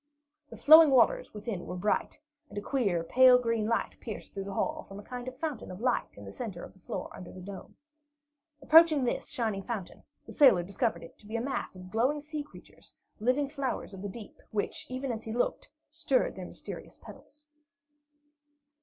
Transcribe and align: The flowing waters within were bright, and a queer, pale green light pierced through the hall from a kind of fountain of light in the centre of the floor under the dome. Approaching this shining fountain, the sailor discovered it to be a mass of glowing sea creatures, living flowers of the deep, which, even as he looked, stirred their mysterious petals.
The 0.49 0.57
flowing 0.57 0.89
waters 0.89 1.31
within 1.31 1.67
were 1.67 1.75
bright, 1.75 2.19
and 2.49 2.57
a 2.57 2.59
queer, 2.61 3.03
pale 3.03 3.37
green 3.37 3.67
light 3.67 3.97
pierced 4.01 4.33
through 4.33 4.45
the 4.45 4.53
hall 4.55 4.81
from 4.81 4.97
a 4.99 5.03
kind 5.03 5.27
of 5.27 5.37
fountain 5.37 5.69
of 5.69 5.79
light 5.79 6.17
in 6.17 6.25
the 6.25 6.31
centre 6.31 6.63
of 6.63 6.73
the 6.73 6.79
floor 6.79 7.11
under 7.15 7.31
the 7.31 7.39
dome. 7.39 7.75
Approaching 8.63 9.03
this 9.03 9.29
shining 9.29 9.61
fountain, 9.61 10.01
the 10.25 10.33
sailor 10.33 10.63
discovered 10.63 11.03
it 11.03 11.19
to 11.19 11.27
be 11.27 11.35
a 11.35 11.39
mass 11.41 11.75
of 11.75 11.91
glowing 11.91 12.19
sea 12.19 12.41
creatures, 12.41 12.95
living 13.19 13.47
flowers 13.47 13.93
of 13.93 14.01
the 14.01 14.09
deep, 14.09 14.41
which, 14.49 14.87
even 14.89 15.11
as 15.11 15.23
he 15.25 15.31
looked, 15.33 15.69
stirred 15.91 16.33
their 16.33 16.47
mysterious 16.47 16.97
petals. 16.97 17.45